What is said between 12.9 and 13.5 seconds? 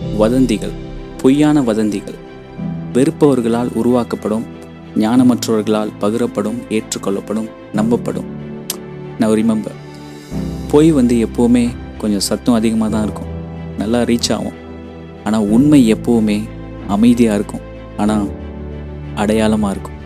தான் இருக்கும்.